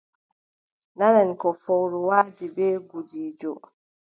Nanen 0.97 1.29
ko 1.41 1.47
fowru 1.61 1.97
waadi 2.09 2.45
bee 2.55 2.75
gudiijo. 2.89 3.51